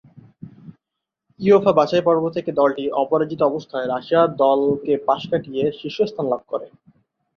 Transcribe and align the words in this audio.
UEFA 1.39 1.71
বাছাইপর্ব 1.79 2.23
থেকে 2.35 2.51
দলটি 2.51 2.83
অপরাজিত 3.01 3.41
অবস্থায় 3.43 3.87
রাশিয়া 3.87 4.21
দলকে 4.43 4.93
পাশ 5.07 5.21
কাটিয়ে 5.31 5.63
শীর্ষস্থান 5.79 6.25
লাভ 6.29 6.41
করে। 6.47 6.67